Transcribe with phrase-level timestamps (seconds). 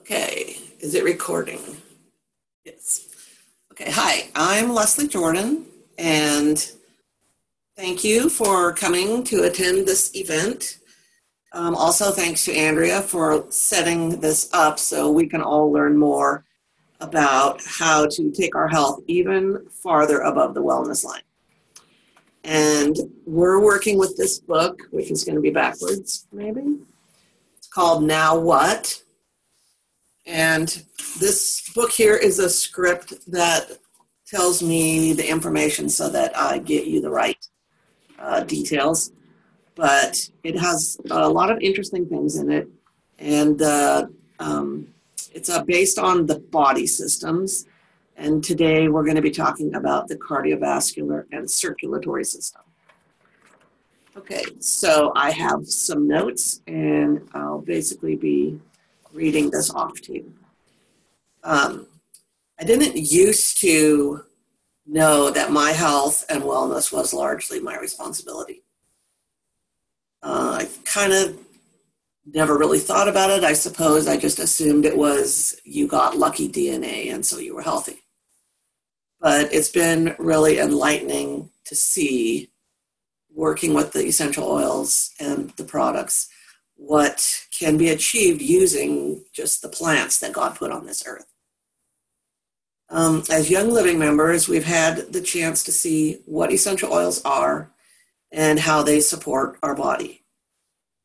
[0.00, 1.60] Okay, is it recording?
[2.64, 3.06] Yes.
[3.70, 5.66] Okay, hi, I'm Leslie Jordan,
[5.98, 6.72] and
[7.76, 10.78] thank you for coming to attend this event.
[11.52, 16.46] Um, also, thanks to Andrea for setting this up so we can all learn more
[17.00, 21.22] about how to take our health even farther above the wellness line.
[22.42, 22.96] And
[23.26, 26.78] we're working with this book, which is going to be backwards, maybe.
[27.58, 29.02] It's called Now What?
[30.30, 30.84] And
[31.18, 33.68] this book here is a script that
[34.28, 37.44] tells me the information so that I get you the right
[38.16, 39.10] uh, details.
[39.74, 42.68] But it has a lot of interesting things in it.
[43.18, 44.06] And uh,
[44.38, 44.86] um,
[45.34, 47.66] it's uh, based on the body systems.
[48.16, 52.62] And today we're going to be talking about the cardiovascular and circulatory system.
[54.16, 58.60] Okay, so I have some notes and I'll basically be
[59.12, 60.34] reading this off to you.
[61.42, 61.86] Um,
[62.58, 64.24] I didn't used to
[64.86, 68.62] know that my health and wellness was largely my responsibility.
[70.22, 71.38] Uh, I kind of
[72.26, 73.44] never really thought about it.
[73.44, 77.62] I suppose I just assumed it was you got lucky DNA and so you were
[77.62, 78.02] healthy.
[79.20, 82.50] But it's been really enlightening to see
[83.34, 86.28] working with the essential oils and the products
[86.80, 91.26] what can be achieved using just the plants that God put on this earth.
[92.88, 97.70] Um, as Young Living members, we've had the chance to see what essential oils are
[98.32, 100.22] and how they support our body.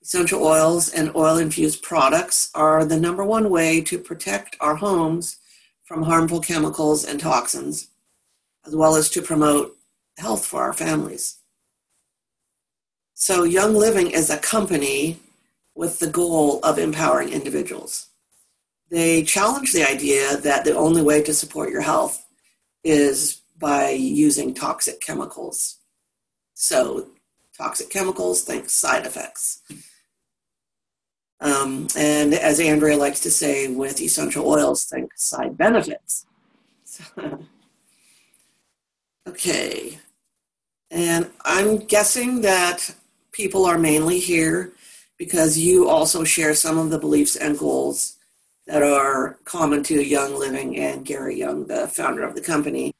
[0.01, 5.37] Essential oils and oil infused products are the number one way to protect our homes
[5.83, 7.89] from harmful chemicals and toxins,
[8.65, 9.77] as well as to promote
[10.17, 11.39] health for our families.
[13.13, 15.19] So, Young Living is a company
[15.75, 18.07] with the goal of empowering individuals.
[18.89, 22.25] They challenge the idea that the only way to support your health
[22.83, 25.77] is by using toxic chemicals.
[26.53, 27.09] So,
[27.57, 29.61] toxic chemicals, think side effects.
[31.41, 36.25] Um, and as Andrea likes to say with essential oils, think side benefits.
[39.27, 39.99] okay.
[40.89, 42.95] And I'm guessing that
[43.31, 44.71] people are mainly here
[45.17, 48.17] because you also share some of the beliefs and goals
[48.67, 52.93] that are common to Young Living and Gary Young, the founder of the company,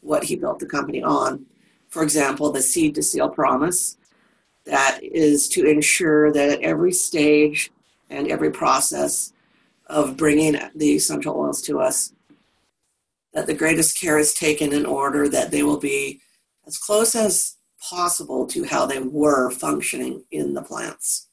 [0.00, 1.46] what he built the company on.
[1.88, 3.98] For example, the seed to seal promise
[4.64, 7.70] that is to ensure that at every stage
[8.08, 9.32] and every process
[9.86, 12.14] of bringing the essential oils to us,
[13.34, 16.20] that the greatest care is taken in order that they will be
[16.66, 21.28] as close as possible to how they were functioning in the plants.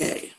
[0.00, 0.32] Okay.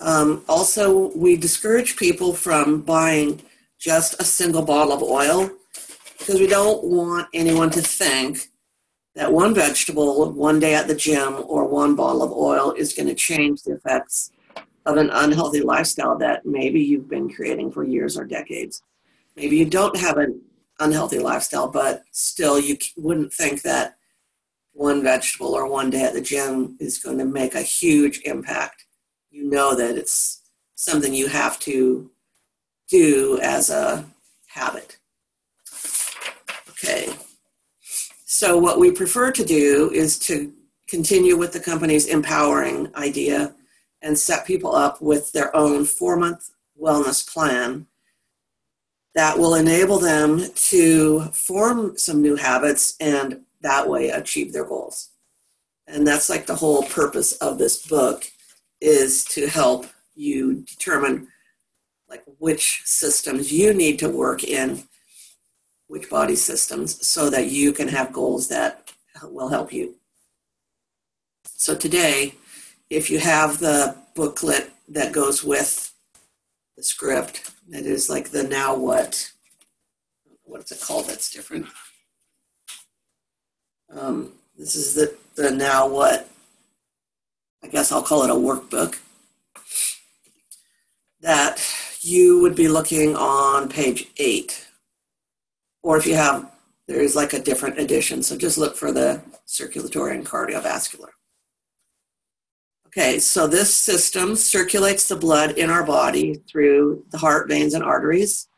[0.00, 3.42] Um, also, we discourage people from buying
[3.78, 5.50] just a single bottle of oil
[6.18, 8.48] because we don't want anyone to think
[9.14, 13.08] that one vegetable one day at the gym or one bottle of oil is going
[13.08, 14.30] to change the effects
[14.86, 18.82] of an unhealthy lifestyle that maybe you've been creating for years or decades.
[19.36, 20.40] Maybe you don't have an
[20.80, 23.96] unhealthy lifestyle, but still you wouldn't think that
[24.74, 28.84] one vegetable or one day at the gym is going to make a huge impact.
[29.30, 30.42] You know that it's
[30.74, 32.10] something you have to
[32.90, 34.04] do as a
[34.48, 34.98] habit.
[36.70, 37.08] Okay.
[38.26, 40.52] So, what we prefer to do is to
[40.88, 43.54] continue with the company's empowering idea
[44.02, 47.86] and set people up with their own four month wellness plan
[49.14, 55.08] that will enable them to form some new habits and that way achieve their goals.
[55.86, 58.24] And that's like the whole purpose of this book
[58.80, 61.28] is to help you determine
[62.08, 64.84] like which systems you need to work in
[65.88, 68.92] which body systems so that you can have goals that
[69.24, 69.94] will help you.
[71.44, 72.34] So today,
[72.90, 75.92] if you have the booklet that goes with
[76.76, 79.32] the script, that is like the now what,
[80.42, 81.66] what's it called that's different?
[83.96, 86.28] Um, this is the, the now what,
[87.62, 88.98] I guess I'll call it a workbook,
[91.20, 91.64] that
[92.00, 94.66] you would be looking on page eight.
[95.82, 96.50] Or if you have,
[96.88, 101.08] there's like a different edition, so just look for the circulatory and cardiovascular.
[102.88, 107.82] Okay, so this system circulates the blood in our body through the heart, veins, and
[107.82, 108.48] arteries.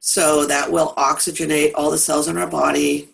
[0.00, 3.08] So that will oxygenate all the cells in our body,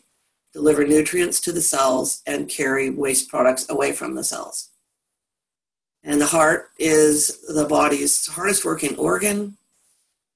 [0.52, 4.70] deliver nutrients to the cells, and carry waste products away from the cells.
[6.04, 9.56] And the heart is the body's hardest working organ.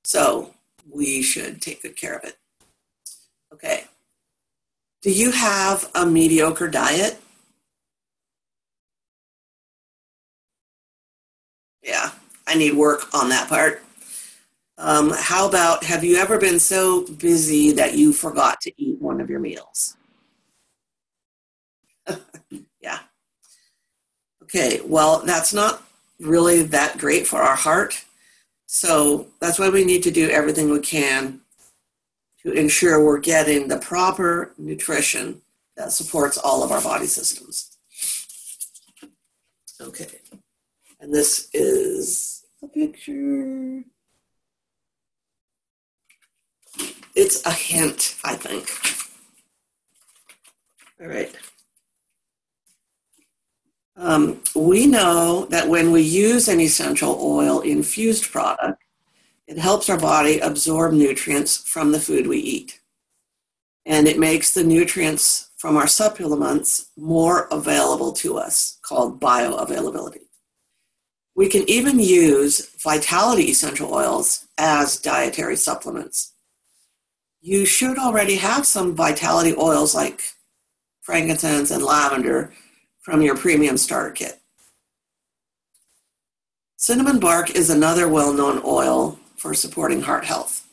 [0.04, 0.54] So
[0.88, 2.38] we should take good care of it.
[3.52, 3.84] Okay.
[5.02, 7.20] Do you have a mediocre diet?
[11.82, 12.10] Yeah,
[12.46, 13.82] I need work on that part.
[14.78, 19.20] Um, how about have you ever been so busy that you forgot to eat one
[19.20, 19.96] of your meals?
[22.80, 22.98] yeah.
[24.46, 25.82] Okay, well, that's not
[26.20, 28.04] really that great for our heart.
[28.66, 31.40] So that's why we need to do everything we can
[32.44, 35.43] to ensure we're getting the proper nutrition
[35.76, 37.76] that supports all of our body systems.
[39.81, 40.20] Okay,
[41.00, 43.82] and this is a picture.
[47.16, 48.70] It's a hint, I think.
[51.00, 51.34] All right.
[53.96, 58.82] Um, we know that when we use an essential oil infused product,
[59.46, 62.81] it helps our body absorb nutrients from the food we eat.
[63.87, 70.22] And it makes the nutrients from our supplements more available to us, called bioavailability.
[71.34, 76.32] We can even use vitality essential oils as dietary supplements.
[77.40, 80.22] You should already have some vitality oils like
[81.02, 82.52] frankincense and lavender
[83.06, 84.41] from your premium starter kit.
[86.76, 90.67] Cinnamon bark is another well known oil for supporting heart health.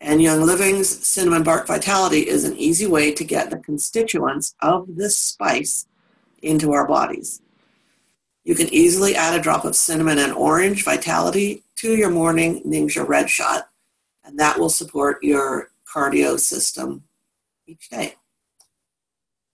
[0.00, 4.86] And Young Living's Cinnamon Bark Vitality is an easy way to get the constituents of
[4.94, 5.88] this spice
[6.42, 7.42] into our bodies.
[8.44, 13.06] You can easily add a drop of cinnamon and orange vitality to your morning Ningxia
[13.06, 13.68] Red shot,
[14.22, 17.02] and that will support your cardio system
[17.66, 18.14] each day.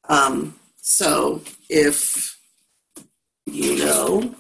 [0.06, 0.58] Um,
[0.88, 2.40] so if
[3.44, 4.35] you know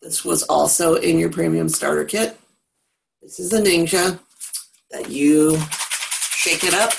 [0.00, 2.38] this was also in your premium starter kit,
[3.20, 4.20] this is the Ningxia
[4.92, 5.58] that you
[6.36, 6.92] shake it up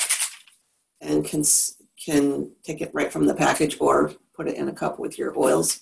[0.99, 1.45] and can
[1.97, 5.33] can take it right from the package or put it in a cup with your
[5.39, 5.79] oils.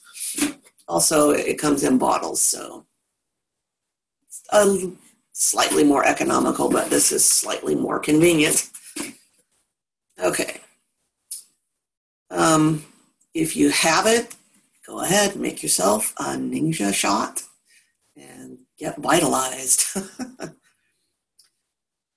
[0.88, 2.86] Also, it comes in bottles, so
[4.28, 4.92] it's a
[5.32, 8.70] slightly more economical, but this is slightly more convenient.
[10.24, 10.62] Okay.
[12.30, 12.86] Um,
[13.34, 14.36] if you have it,
[14.86, 17.44] go ahead, make yourself a Ningxia shot
[18.16, 19.86] and get vitalized.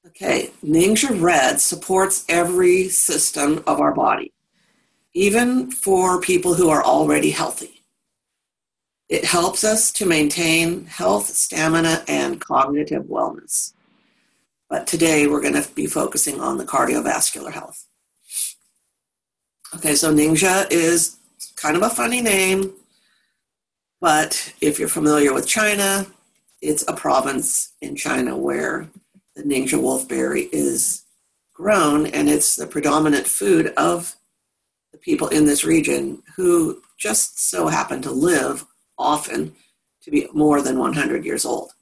[0.07, 4.33] okay, Ningxia Red supports every system of our body,
[5.13, 7.85] even for people who are already healthy.
[9.09, 13.75] It helps us to maintain health, stamina, and cognitive wellness.
[14.71, 17.87] But today we're going to be focusing on the cardiovascular health.
[19.73, 21.17] Okay, so Ningxia is
[21.57, 22.73] kind of a funny name,
[24.01, 26.07] but if you're familiar with China,
[26.61, 28.89] it's a province in China where
[29.35, 31.05] the Ningxia wolfberry is
[31.53, 34.15] grown, and it's the predominant food of
[34.93, 38.65] the people in this region who just so happen to live
[38.97, 39.55] often
[40.03, 41.73] to be more than 100 years old.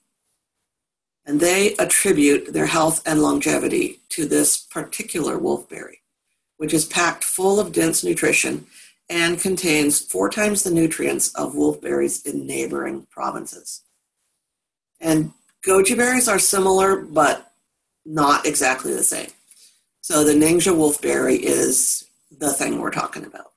[1.27, 6.02] And they attribute their health and longevity to this particular wolfberry
[6.63, 8.65] which is packed full of dense nutrition
[9.11, 13.83] and contains four times the nutrients of wolfberries in neighboring provinces.
[15.01, 15.33] And
[15.67, 17.51] goji berries are similar, but
[18.07, 19.31] not exactly the same.
[20.03, 23.51] So the Ningxia wolfberry is the thing we're talking about.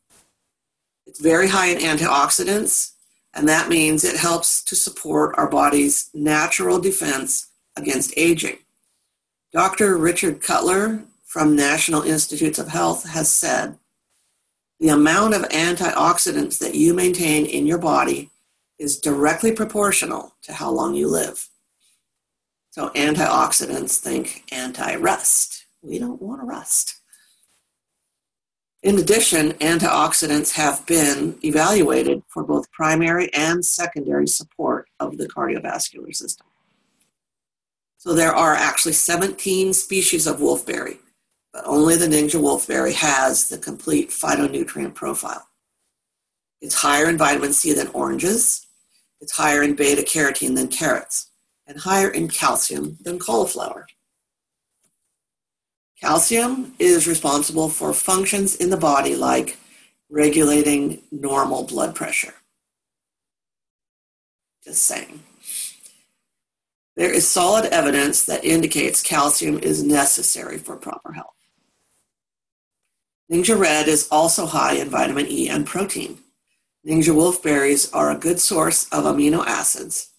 [1.05, 2.93] It's very high in antioxidants,
[3.35, 8.57] and that means it helps to support our body's natural defense against aging.
[9.53, 9.95] Dr.
[9.95, 11.05] Richard Cutler
[11.35, 13.77] from National Institutes of Health has said
[14.79, 18.29] the amount of antioxidants that you maintain in your body
[18.79, 21.49] is directly proportional to how long you live.
[22.69, 25.65] So, antioxidants think anti rust.
[25.81, 27.01] We don't want to rust.
[28.81, 36.15] In addition, antioxidants have been evaluated for both primary and secondary support of the cardiovascular
[36.15, 36.47] system.
[37.97, 40.99] So, there are actually 17 species of wolfberry
[41.55, 45.47] but only the Ningxia wolfberry has the complete phytonutrient profile.
[46.59, 48.67] It's higher in vitamin C than oranges,
[49.21, 51.31] it's higher in beta carotene than carrots,
[51.65, 53.87] and higher in calcium than cauliflower.
[56.01, 59.57] Calcium is responsible for functions in the body like
[60.09, 62.33] regulating normal blood pressure.
[64.61, 65.23] Just saying.
[66.97, 71.31] There is solid evidence that indicates calcium is necessary for proper health.
[73.31, 76.19] Ningxia Red is also high in vitamin E and protein.
[76.87, 80.11] Ningxia wolfberries are a good source of amino acids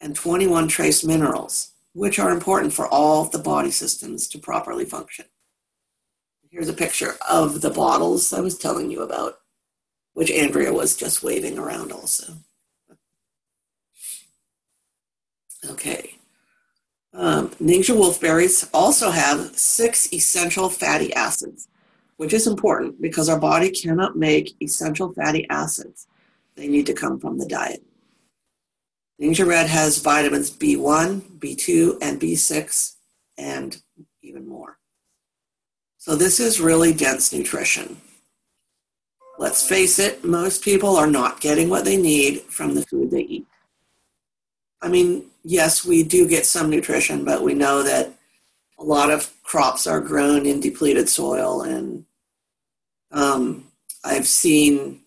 [0.00, 5.24] and 21 trace minerals, which are important for all the body systems to properly function.
[6.50, 9.38] Here's a picture of the bottles I was telling you about,
[10.14, 12.34] which Andrea was just waving around also.
[15.64, 16.14] Okay.
[17.12, 21.68] Um, Ningxia wolfberries also have six essential fatty acids,
[22.20, 26.06] which is important because our body cannot make essential fatty acids.
[26.54, 27.82] They need to come from the diet.
[29.18, 32.96] Ningxia Red has vitamins B1, B2, and B6,
[33.38, 33.80] and
[34.20, 34.76] even more.
[35.96, 38.02] So this is really dense nutrition.
[39.38, 43.22] Let's face it, most people are not getting what they need from the food they
[43.22, 43.46] eat.
[44.82, 48.12] I mean, yes, we do get some nutrition, but we know that
[48.78, 51.62] a lot of crops are grown in depleted soil.
[51.62, 52.04] And
[53.10, 53.66] um,
[54.04, 55.00] I've seen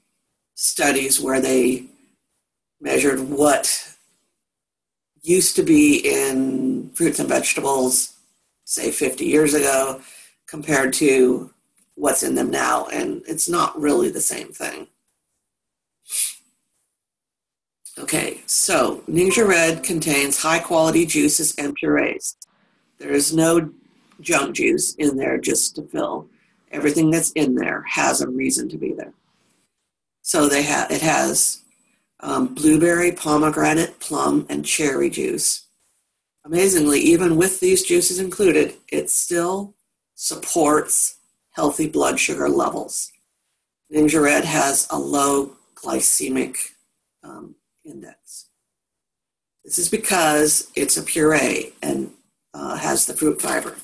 [0.55, 1.85] studies where they
[2.79, 3.95] measured what
[5.21, 8.13] used to be in fruits and vegetables,
[8.65, 10.01] say 50 years ago,
[10.47, 11.51] compared to
[11.95, 12.87] what's in them now.
[12.87, 14.87] And it's not really the same thing.
[17.97, 22.35] Okay, so Ningxia Red contains high quality juices and purees.
[22.97, 23.71] There is no
[24.19, 26.27] junk juice in there just to fill.
[26.73, 29.13] Everything that's in there has a reason to be there.
[30.23, 31.61] So they have it has
[32.19, 35.65] um, blueberry, pomegranate, plum, and cherry juice.
[36.45, 39.75] Amazingly, even with these juices included, it still
[40.15, 41.17] supports
[41.51, 43.11] healthy blood sugar levels.
[43.93, 46.57] Ningxia Red has a low glycemic
[47.23, 48.47] um, index.
[49.63, 52.11] This is because it's a puree and
[52.53, 53.77] uh, has the fruit fiber.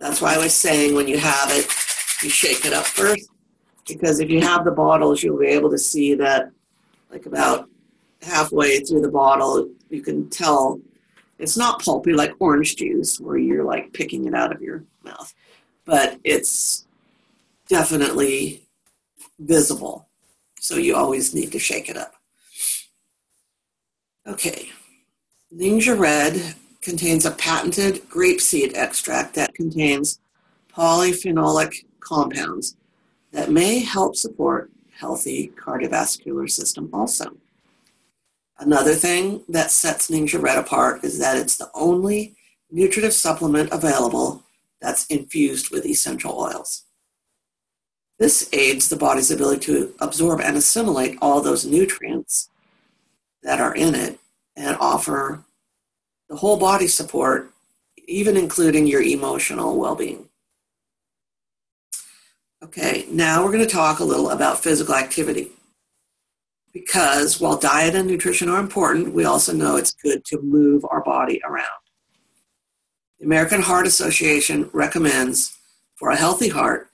[0.00, 1.66] That's why I was saying when you have it,
[2.22, 3.28] you shake it up first,
[3.86, 6.50] because if you have the bottles, you'll be able to see that,
[7.10, 7.68] like about
[8.22, 10.80] halfway through the bottle, you can tell
[11.38, 15.34] it's not pulpy like orange juice, where you're like picking it out of your mouth,
[15.84, 16.86] but it's
[17.68, 18.62] definitely
[19.40, 20.08] visible.
[20.60, 22.14] So you always need to shake it up.
[24.26, 24.68] Okay.
[25.52, 30.20] Ningxia Red contains a patented grapeseed extract that contains
[30.72, 32.76] polyphenolic compounds
[33.32, 37.36] that may help support healthy cardiovascular system also.
[38.58, 42.36] Another thing that sets Ningxia Red apart is that it's the only
[42.70, 44.44] nutritive supplement available
[44.80, 46.84] that's infused with essential oils.
[48.18, 52.50] This aids the body's ability to absorb and assimilate all those nutrients
[53.42, 54.20] that are in it
[54.54, 55.42] and offer
[56.28, 57.52] the whole body support,
[58.06, 60.28] even including your emotional well being.
[62.62, 65.50] Okay, now we're going to talk a little about physical activity.
[66.72, 71.02] Because while diet and nutrition are important, we also know it's good to move our
[71.02, 71.66] body around.
[73.18, 75.58] The American Heart Association recommends
[75.96, 76.88] for a healthy heart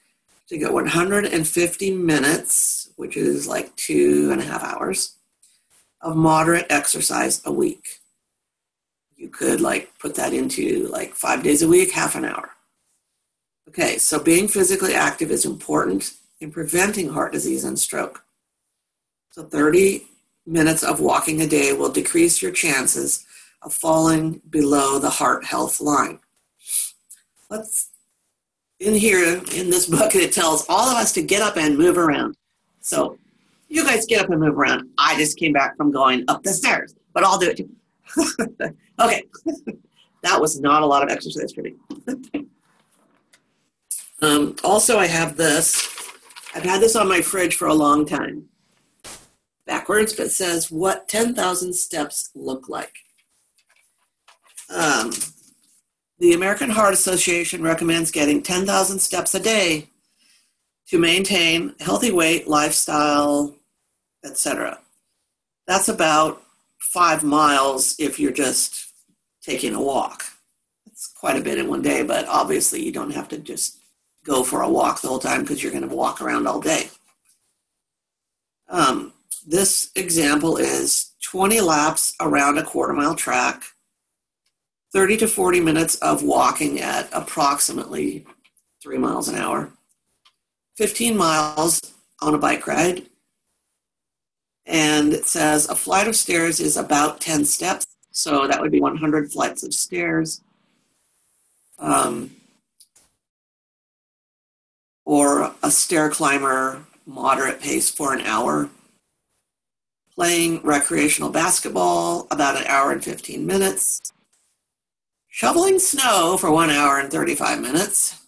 [0.48, 5.16] to get 150 minutes, which is like two and a half hours,
[6.00, 8.00] of moderate exercise a week.
[9.16, 12.52] You could like put that into like five days a week, half an hour.
[13.68, 18.24] Okay, so being physically active is important in preventing heart disease and stroke.
[19.30, 20.06] So 30
[20.46, 23.26] minutes of walking a day will decrease your chances
[23.60, 26.18] of falling below the heart health line.
[27.50, 27.90] Let's
[28.80, 31.98] in here in this book it tells all of us to get up and move
[31.98, 32.36] around.
[32.80, 33.18] So
[33.68, 34.88] you guys get up and move around.
[34.96, 37.68] I just came back from going up the stairs, but I'll do it too.
[38.98, 39.24] okay.
[40.22, 41.74] that was not a lot of exercise for me.
[44.20, 45.88] um, also, I have this.
[46.54, 48.48] I've had this on my fridge for a long time.
[49.66, 52.96] Backwards, but says what 10,000 steps look like.
[54.74, 55.12] Um,
[56.18, 59.88] the American Heart Association recommends getting 10,000 steps a day
[60.88, 63.54] to maintain healthy weight, lifestyle,
[64.24, 64.80] etc.
[65.66, 66.42] That's about
[66.78, 68.86] five miles if you're just
[69.42, 70.24] taking a walk.
[70.86, 73.77] It's quite a bit in one day, but obviously you don't have to just
[74.28, 76.90] go for a walk the whole time because you're going to walk around all day.
[78.68, 79.12] Um,
[79.46, 83.64] this example is 20 laps around a quarter mile track,
[84.92, 88.26] 30 to 40 minutes of walking at approximately
[88.82, 89.70] three miles an hour,
[90.76, 91.80] 15 miles
[92.20, 93.06] on a bike ride,
[94.66, 97.86] and it says a flight of stairs is about 10 steps.
[98.10, 100.42] So that would be 100 flights of stairs.
[101.78, 102.37] Um,
[105.08, 108.68] or a stair climber, moderate pace for an hour.
[110.14, 114.12] playing recreational basketball about an hour and 15 minutes,
[115.28, 118.20] shoveling snow for one hour and 35 minutes,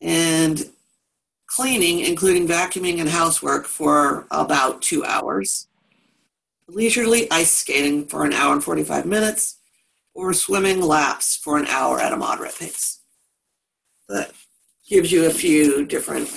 [0.00, 0.68] and
[1.46, 5.68] cleaning, including vacuuming and housework, for about two hours,
[6.68, 9.58] leisurely ice skating for an hour and 45 minutes,
[10.14, 12.98] or swimming laps for an hour at a moderate pace.
[14.08, 14.32] That
[14.86, 16.28] gives you a few different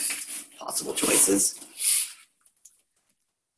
[0.58, 1.60] possible choices.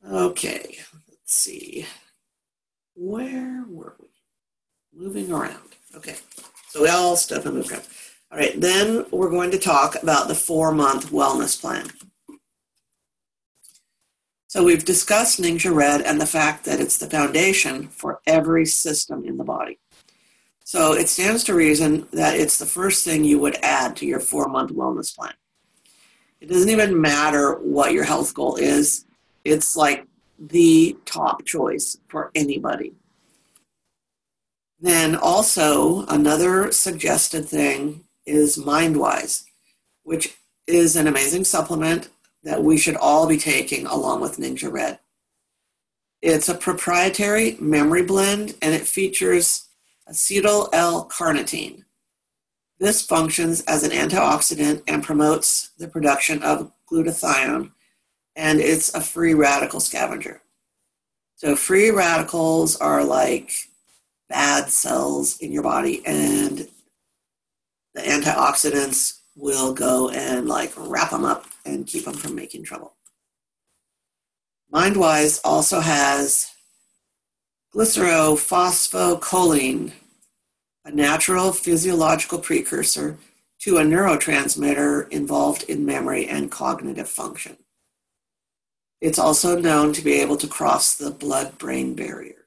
[0.10, 1.86] Okay, let's see.
[2.96, 4.08] Where were we?
[4.94, 5.76] Moving around.
[5.96, 6.16] Okay,
[6.70, 7.84] so we all stuff and move around.
[8.32, 11.88] All right, then we're going to talk about the four month wellness plan.
[14.48, 19.24] So we've discussed Ningxia Red and the fact that it's the foundation for every system
[19.26, 19.80] in the body.
[20.72, 24.22] So it stands to reason that it's the first thing you would add to your
[24.22, 25.34] four month wellness plan.
[26.40, 29.04] It doesn't even matter what your health goal is,
[29.44, 30.08] it's like
[30.40, 32.94] the top choice for anybody.
[34.80, 39.44] Then also, another suggested thing is MindWise,
[40.04, 40.38] which
[40.68, 42.08] is an amazing supplement
[42.44, 45.00] that we should all be taking along with Ningxia Red.
[46.22, 49.68] It's a proprietary memory blend and it features
[50.12, 51.84] acetyl L-carnitine.
[52.80, 57.72] This functions as an antioxidant and promotes the production of glutathione,
[58.36, 60.42] and it's a free radical scavenger.
[61.36, 63.52] So, free radicals are like
[64.30, 66.68] bad cells in your body, and
[67.94, 72.96] the antioxidants will go and like wrap them up and keep them from making trouble.
[74.74, 76.50] MindWise also has
[77.76, 79.92] glycerophosphocholine,
[80.86, 83.18] a natural physiological precursor
[83.60, 87.58] to a neurotransmitter involved in memory and cognitive function.
[89.00, 92.46] It's also known to be able to cross the blood brain barrier.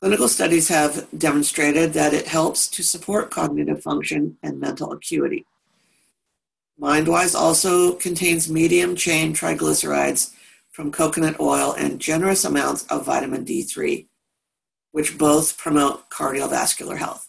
[0.00, 5.46] Clinical studies have demonstrated that it helps to support cognitive function and mental acuity.
[6.80, 10.34] MindWise also contains medium chain triglycerides
[10.72, 14.06] from coconut oil and generous amounts of vitamin D3,
[14.92, 17.28] which both promote cardiovascular health.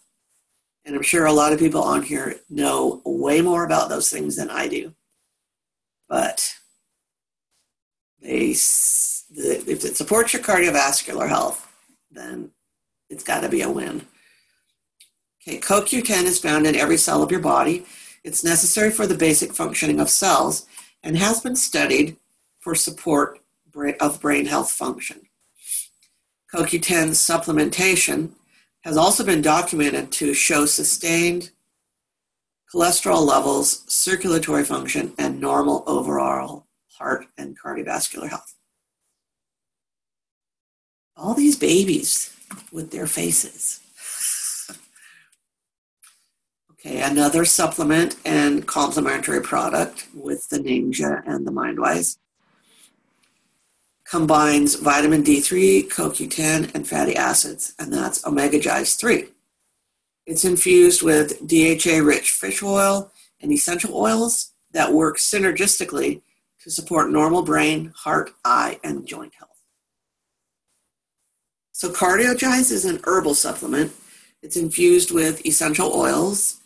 [0.85, 4.35] And I'm sure a lot of people on here know way more about those things
[4.35, 4.93] than I do.
[6.09, 6.53] But
[8.21, 11.71] they, if it supports your cardiovascular health,
[12.11, 12.51] then
[13.09, 14.05] it's got to be a win.
[15.41, 17.85] Okay, CoQ10 is found in every cell of your body.
[18.23, 20.65] It's necessary for the basic functioning of cells
[21.01, 22.17] and has been studied
[22.59, 23.39] for support
[23.99, 25.21] of brain health function.
[26.53, 28.29] CoQ10 supplementation
[28.83, 31.49] has also been documented to show sustained
[32.71, 36.67] cholesterol levels, circulatory function, and normal overall
[36.99, 38.53] heart and cardiovascular health.
[41.15, 42.35] All these babies
[42.71, 43.79] with their faces.
[46.85, 52.17] Okay, another supplement and complementary product with the Ningxia and the MindWise
[54.13, 59.27] combines vitamin D3, CoQ10, and fatty acids, and that's OmegaGize³.
[60.27, 66.21] It's infused with DHA rich fish oil and essential oils that work synergistically
[66.61, 69.57] to support normal brain, heart, eye, and joint health.
[71.71, 73.93] So, CardioGize is an herbal supplement.
[74.43, 76.61] It's infused with essential oils,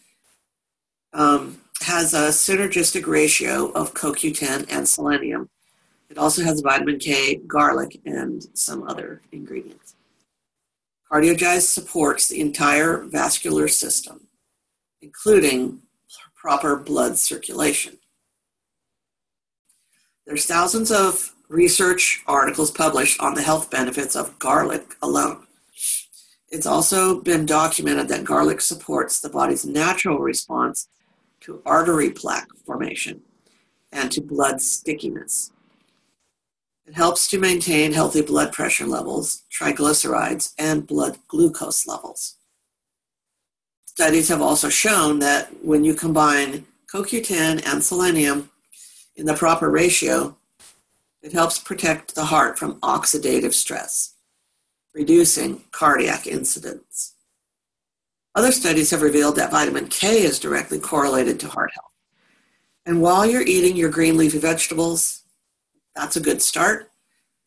[1.13, 5.49] um, has a synergistic ratio of CoQ10 and selenium,
[6.09, 9.95] it also has vitamin K, garlic, and some other ingredients.
[11.11, 14.27] CardioGize supports the entire vascular system,
[15.01, 15.81] including
[16.35, 17.97] proper blood circulation.
[20.25, 25.47] There's thousands of research articles published on the health benefits of garlic alone.
[26.49, 30.87] It's also been documented that garlic supports the body's natural response
[31.41, 33.21] to artery plaque formation
[33.91, 35.51] and to blood stickiness.
[36.87, 42.35] It helps to maintain healthy blood pressure levels, triglycerides, and blood glucose levels.
[43.85, 48.51] Studies have also shown that when you combine CoQ10 and selenium
[49.17, 50.37] in the proper ratio,
[51.21, 54.13] it helps protect the heart from oxidative stress,
[54.95, 57.15] reducing cardiac incidents.
[58.33, 61.91] Other studies have revealed that vitamin K is directly correlated to heart health.
[62.85, 65.23] And while you're eating your green leafy vegetables,
[65.97, 66.91] that's a good start.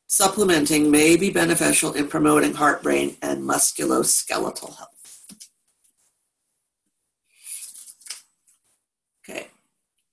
[0.09, 5.25] Supplementing may be beneficial in promoting heart, brain, and musculoskeletal health.
[9.23, 9.47] Okay.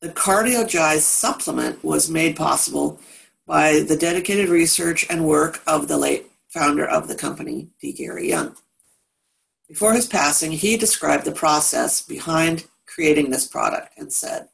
[0.02, 3.00] The CardioGize supplement was made possible
[3.48, 7.92] by the dedicated research and work of the late founder of the company, D.
[7.92, 8.56] Gary Young.
[9.68, 14.50] Before his passing, he described the process behind creating this product and said,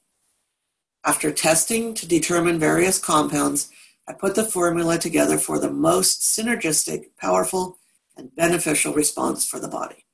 [1.06, 3.70] After testing to determine various compounds,
[4.08, 7.78] I put the formula together for the most synergistic, powerful,
[8.16, 10.06] and beneficial response for the body.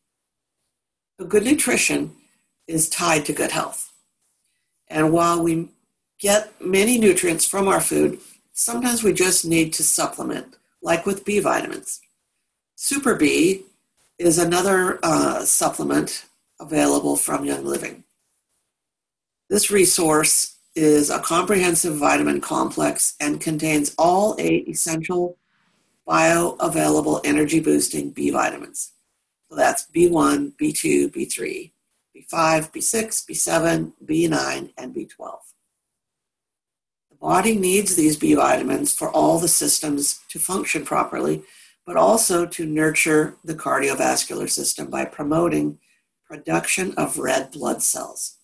[1.28, 2.16] Good nutrition
[2.68, 3.92] is tied to good health.
[4.88, 5.70] And while we
[6.20, 8.20] get many nutrients from our food,
[8.54, 12.02] sometimes we just need to supplement, like with B vitamins.
[12.76, 13.64] Super B
[14.18, 16.26] is another uh, supplement
[16.60, 18.04] available from Young Living.
[19.50, 25.38] This resource is a comprehensive vitamin complex and contains all eight essential
[26.08, 28.94] bioavailable energy boosting B vitamins.
[29.50, 31.72] So that's B1, B2, B3,
[32.16, 35.38] B5, B6, B7, B9, and B12.
[37.10, 41.44] The body needs these B vitamins for all the systems to function properly,
[41.86, 45.80] but also to nurture the cardiovascular system by promoting
[46.26, 48.38] production of red blood cells,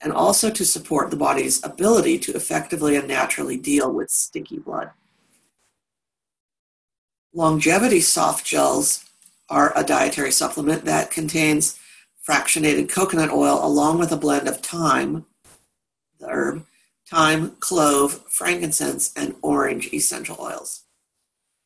[0.00, 4.90] and also to support the body's ability to effectively and naturally deal with sticky blood.
[7.34, 9.04] Longevity soft gels
[9.48, 11.78] are a dietary supplement that contains
[12.26, 15.26] fractionated coconut oil along with a blend of thyme,
[16.18, 16.64] the herb,
[17.08, 20.84] thyme, clove, frankincense, and orange essential oils.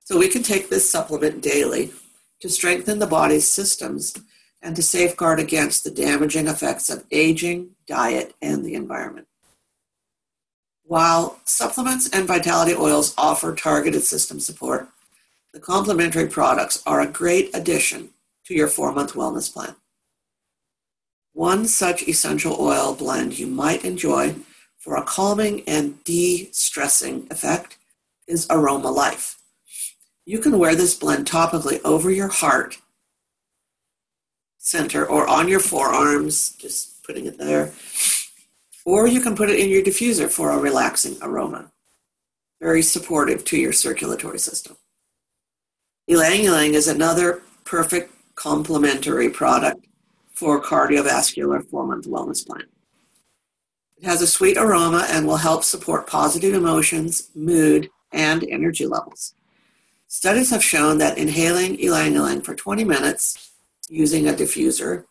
[0.05, 1.93] So we can take this supplement daily
[2.41, 4.15] to strengthen the body's systems
[4.65, 9.29] and to safeguard against the damaging effects of aging, diet, and the environment.
[10.85, 14.89] While supplements and vitality oils offer targeted system support,
[15.53, 18.11] the complementary products are a great addition
[18.47, 19.77] to your four month wellness plan.
[21.35, 24.37] One such essential oil blend you might enjoy
[24.79, 27.77] for a calming and de stressing effect
[28.27, 29.39] is Aroma Life.
[30.25, 32.79] You can wear this blend topically over your heart
[34.65, 37.73] center or on your forearms, just putting it there.
[38.87, 41.71] Or you can put it in your diffuser for a relaxing aroma.
[42.61, 44.77] Very supportive to your circulatory system.
[46.09, 49.87] Ylang Ylang is another perfect complementary product
[50.33, 52.65] for cardiovascular four month wellness plan.
[53.99, 59.35] It has a sweet aroma and will help support positive emotions, mood, and energy levels.
[60.09, 63.54] Studies have shown that inhaling ylang ylang for 20 minutes
[63.95, 65.05] using a diffuser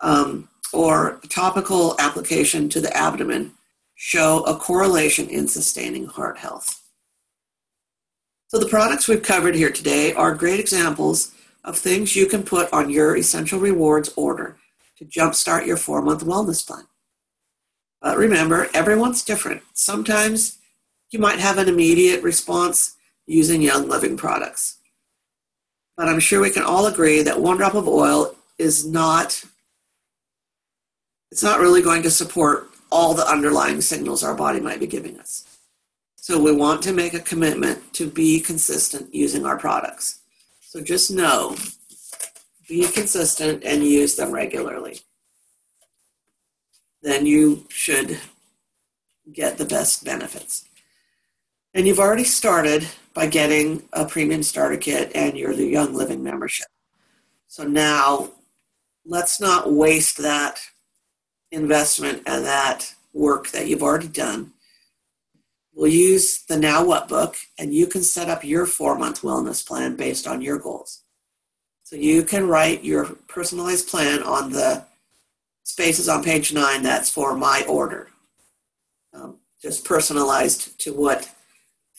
[0.00, 3.52] um, or topical application to the abdomen
[3.94, 6.82] show a correlation in sustaining heart health.
[8.48, 12.72] So, the products we've covered here today are great examples of things you can put
[12.72, 14.56] on your essential rewards order
[14.98, 16.84] to jumpstart your four month wellness plan.
[18.02, 19.62] But remember, everyone's different.
[19.74, 20.58] Sometimes
[21.10, 24.79] you might have an immediate response using Young Living products.
[26.00, 29.44] But I'm sure we can all agree that one drop of oil is not
[31.30, 35.20] it's not really going to support all the underlying signals our body might be giving
[35.20, 35.58] us.
[36.16, 40.20] So we want to make a commitment to be consistent using our products.
[40.62, 41.54] So just know,
[42.66, 45.00] be consistent and use them regularly.
[47.02, 48.18] Then you should
[49.30, 50.64] get the best benefits.
[51.72, 56.22] And you've already started by getting a premium starter kit and your the Young Living
[56.22, 56.66] membership.
[57.46, 58.30] So now
[59.04, 60.60] let's not waste that
[61.52, 64.52] investment and that work that you've already done.
[65.72, 69.66] We'll use the Now What book and you can set up your four month wellness
[69.66, 71.02] plan based on your goals.
[71.84, 74.84] So you can write your personalized plan on the
[75.64, 78.08] spaces on page nine that's for my order.
[79.12, 81.28] Um, just personalized to what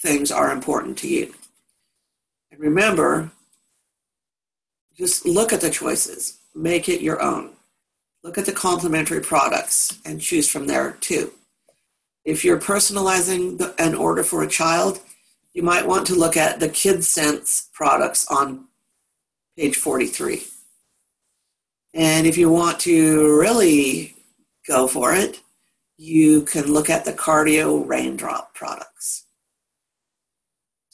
[0.01, 1.33] things are important to you.
[2.51, 3.31] And remember,
[4.95, 7.51] just look at the choices, make it your own.
[8.23, 11.31] Look at the complementary products and choose from there too.
[12.23, 14.99] If you're personalizing the, an order for a child,
[15.53, 18.65] you might want to look at the KidScents products on
[19.57, 20.43] page 43.
[21.93, 24.15] And if you want to really
[24.67, 25.41] go for it,
[25.97, 29.25] you can look at the Cardio Raindrop products.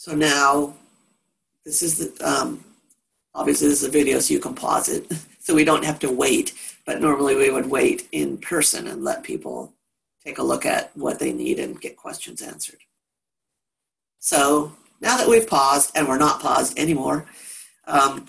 [0.08, 0.74] So now,
[1.65, 2.63] this is the, um,
[3.36, 5.12] obviously this is a video so you can pause it.
[5.39, 6.54] So we don't have to wait,
[6.86, 9.72] but normally we would wait in person and let people
[10.22, 12.80] take a look at what they need and get questions answered.
[14.20, 17.28] So now that we've paused, and we're not paused anymore,
[17.86, 18.26] um,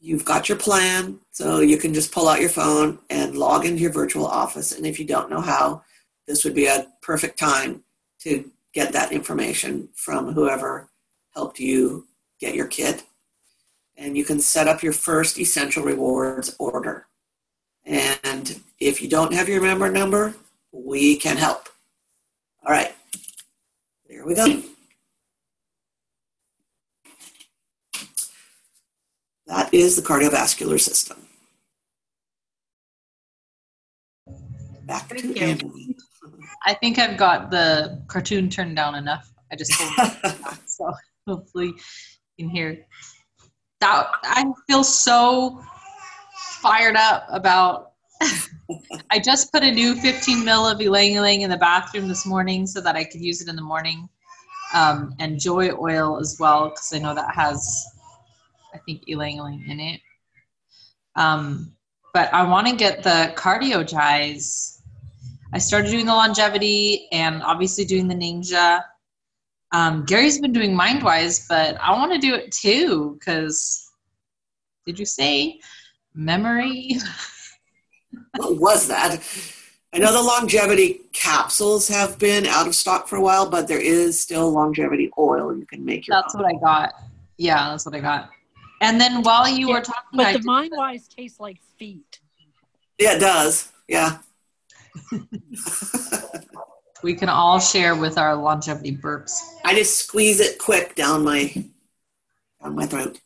[0.00, 3.82] you've got your plan, so you can just pull out your phone and log into
[3.82, 4.72] your virtual office.
[4.72, 5.82] And if you don't know how,
[6.26, 7.84] this would be a perfect time
[8.20, 10.88] to get that information from whoever
[11.34, 12.06] helped you
[12.40, 13.04] get your kit.
[13.96, 17.06] And you can set up your first Essential Rewards order.
[17.84, 20.34] And if you don't have your member number,
[20.72, 21.68] we can help.
[22.64, 22.94] All right,
[24.08, 24.62] there we go.
[29.46, 31.18] That is the cardiovascular system.
[34.86, 35.46] Back Thank to you.
[35.46, 35.91] Andy.
[36.64, 39.32] I think I've got the cartoon turned down enough.
[39.50, 39.72] I just
[40.66, 40.92] so
[41.26, 41.74] hopefully
[42.36, 42.86] you can hear
[43.80, 44.08] that.
[44.22, 45.62] I feel so
[46.60, 47.92] fired up about.
[49.10, 52.66] I just put a new 15 mil of ylang ylang in the bathroom this morning
[52.66, 54.08] so that I could use it in the morning,
[54.74, 57.84] um, and joy oil as well because I know that has,
[58.72, 60.00] I think ylang ylang in it.
[61.16, 61.72] Um,
[62.14, 64.78] but I want to get the CardioGize.
[65.52, 68.82] I started doing the longevity and obviously doing the ninja.
[69.72, 73.90] Um, Gary's been doing MindWise, but I want to do it too because
[74.86, 75.60] did you say
[76.14, 76.96] memory?
[78.36, 79.22] What was that?
[79.94, 83.80] I know the longevity capsules have been out of stock for a while, but there
[83.80, 86.42] is still longevity oil you can make your That's own.
[86.42, 86.94] what I got.
[87.38, 88.28] Yeah, that's what I got.
[88.82, 92.20] And then while you Yeah, were talking, But I the did- MindWise tastes like feet.
[92.98, 93.70] Yeah, it does.
[93.88, 94.18] Yeah.
[97.02, 99.38] we can all share with our longevity burps.
[99.64, 101.52] I just squeeze it quick down my
[102.62, 103.20] down my throat.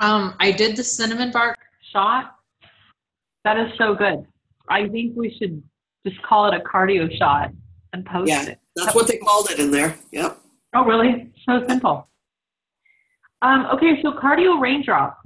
[0.00, 1.58] Um, I did the cinnamon bark
[1.92, 2.36] shot.
[3.44, 4.26] That is so good.
[4.68, 5.62] I think we should
[6.06, 7.50] just call it a cardio shot
[7.92, 8.42] and post Yeah.
[8.46, 8.58] it.
[8.74, 9.96] That's what they called it in there.
[10.12, 10.38] Yep.
[10.74, 11.32] Oh, really?
[11.48, 12.08] So simple.
[13.42, 15.18] Um, okay, so cardio raindrop.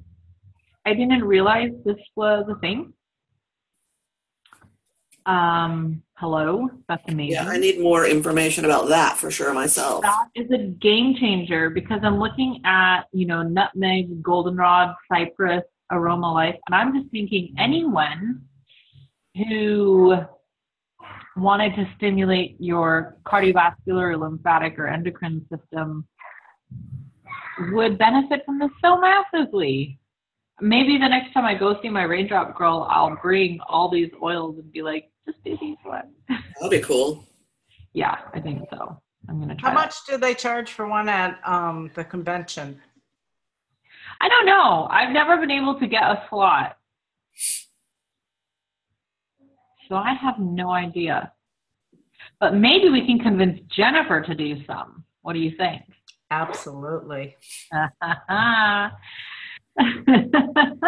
[0.86, 2.92] I didn't realize this was a thing.
[5.26, 7.32] Um, hello, that's amazing.
[7.32, 10.02] Yeah, I need more information about that for sure myself.
[10.02, 16.32] that is a game changer because I'm looking at, you know, nutmeg, goldenrod, cypress, aroma
[16.32, 18.42] life, and I'm just thinking anyone
[19.36, 20.16] who
[21.36, 26.06] wanted to stimulate your cardiovascular, lymphatic, or endocrine system
[27.72, 29.99] would benefit from this so massively.
[30.60, 34.56] Maybe the next time I go see my raindrop girl, I'll bring all these oils
[34.58, 36.12] and be like, just do these ones.
[36.28, 37.24] That'll be cool.
[37.92, 39.00] yeah, I think so.
[39.28, 39.70] I'm gonna try.
[39.70, 39.86] How that.
[39.86, 42.80] much do they charge for one at um, the convention?
[44.20, 44.86] I don't know.
[44.90, 46.76] I've never been able to get a slot.
[49.88, 51.32] So I have no idea.
[52.38, 55.04] But maybe we can convince Jennifer to do some.
[55.22, 55.82] What do you think?
[56.30, 57.36] Absolutely.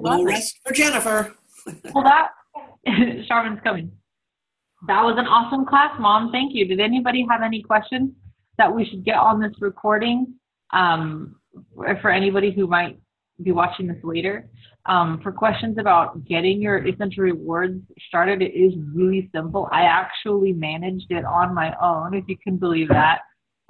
[0.00, 1.34] No rest for Jennifer.
[1.94, 2.28] Well, that
[3.30, 3.90] Charmin's coming.
[4.86, 6.30] That was an awesome class, Mom.
[6.30, 6.66] Thank you.
[6.66, 8.12] Did anybody have any questions
[8.58, 10.34] that we should get on this recording?
[10.72, 11.36] Um,
[11.74, 12.98] for anybody who might
[13.42, 14.48] be watching this later,
[14.86, 19.68] um, for questions about getting your essential rewards started, it is really simple.
[19.72, 23.20] I actually managed it on my own, if you can believe that.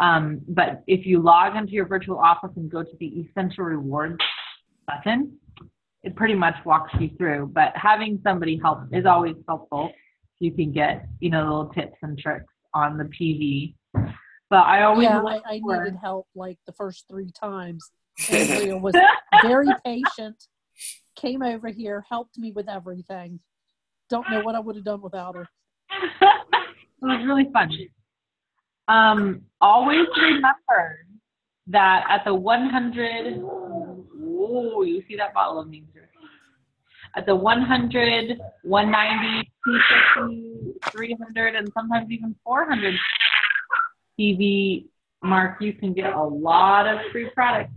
[0.01, 4.19] Um, but if you log into your virtual office and go to the essential rewards
[4.89, 5.39] button,
[6.03, 7.51] it pretty much walks you through.
[7.53, 9.93] But having somebody help is always helpful.
[10.41, 13.75] You can get, you know, little tips and tricks on the PV.
[14.51, 17.91] But I always Yeah, I, I needed help like the first three times.
[18.31, 18.95] Andrea was
[19.43, 20.43] very patient,
[21.17, 23.41] came over here, helped me with everything.
[24.09, 25.49] Don't know what I would have done without her.
[26.21, 27.71] it was really fun.
[28.89, 31.07] Um, always remember
[31.67, 33.43] that at the 100,
[34.49, 36.07] oh, you see that bottle of Ninja.
[37.17, 42.95] At the 100, 190, 250, 300, and sometimes even 400
[44.19, 44.87] PV
[45.23, 47.73] mark, you can get a lot of free products.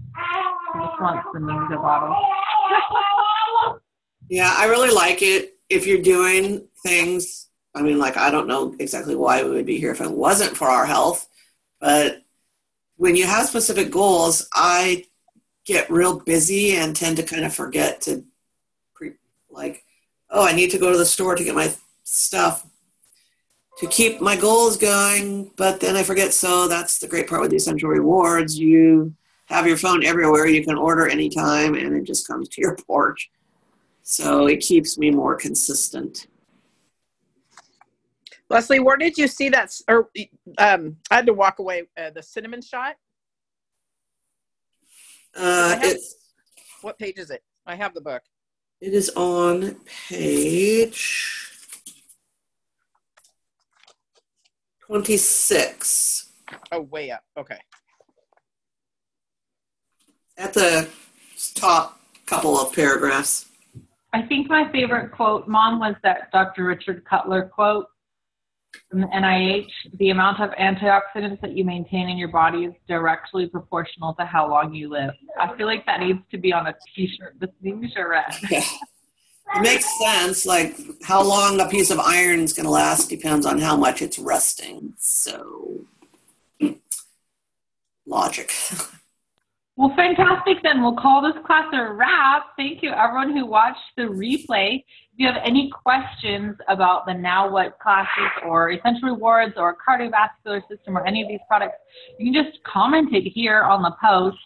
[0.73, 2.15] This one's the Ninja bottle.
[4.29, 5.57] Yeah, I really like it.
[5.67, 9.77] If you're doing things, I mean, like, I don't know exactly why we would be
[9.77, 11.27] here if it wasn't for our health,
[11.81, 12.21] but
[12.95, 15.03] when you have specific goals, I
[15.65, 18.23] get real busy and tend to kind of forget to,
[18.93, 19.13] pre-
[19.49, 19.83] like,
[20.29, 22.65] oh, I need to go to the store to get my stuff
[23.81, 26.33] to keep my goals going, but then I forget.
[26.33, 28.57] So that's the great part with the essential rewards.
[28.57, 32.75] You have your phone everywhere, you can order anytime, and it just comes to your
[32.87, 33.31] porch.
[34.03, 36.27] So it keeps me more consistent.
[38.49, 39.73] Leslie, where did you see that?
[39.87, 40.09] Or
[40.57, 41.83] um, I had to walk away.
[41.97, 42.95] Uh, the cinnamon shot.
[45.35, 46.15] Uh, have- it's,
[46.81, 47.43] What page is it?
[47.65, 48.21] I have the book.
[48.81, 49.75] it is on
[50.09, 51.47] page
[54.87, 56.27] 26
[56.73, 57.23] Oh, way up.
[57.37, 57.57] Okay.
[60.37, 60.89] at the
[61.53, 63.45] top couple of paragraphs.
[64.11, 66.65] I think my favorite quote, Mom, was that Dr.
[66.65, 67.85] Richard Cutler quote
[68.89, 69.69] from the NIH.
[69.97, 74.49] The amount of antioxidants that you maintain in your body is directly proportional to how
[74.49, 75.11] long you live.
[75.39, 77.35] I feel like that needs to be on a T-shirt.
[77.39, 78.33] This needs to read.
[78.49, 78.63] Yeah.
[79.55, 80.45] It makes sense.
[80.45, 84.01] Like how long a piece of iron is going to last depends on how much
[84.01, 84.93] it's rusting.
[84.97, 85.85] So,
[88.05, 88.53] logic.
[89.77, 90.61] Well, fantastic.
[90.61, 92.47] Then we'll call this class a wrap.
[92.55, 94.83] Thank you, everyone who watched the replay.
[95.21, 100.97] You have any questions about the Now What classes or Essential Rewards or cardiovascular system
[100.97, 101.75] or any of these products,
[102.17, 104.39] you can just comment it here on the post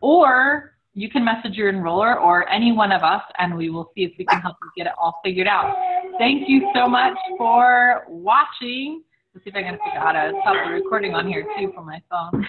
[0.00, 4.02] or you can message your enroller or any one of us and we will see
[4.02, 5.76] if we can help you get it all figured out.
[6.18, 9.04] Thank you so much for watching.
[9.32, 11.70] Let's see if I can figure out how to stop the recording on here too
[11.72, 12.44] from my phone.